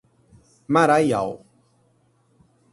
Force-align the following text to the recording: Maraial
Maraial 0.77 1.45